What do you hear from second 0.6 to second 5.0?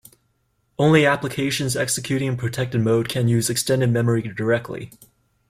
Only applications executing in protected mode can use extended memory directly.